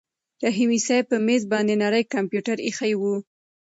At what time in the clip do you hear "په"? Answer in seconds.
1.11-1.17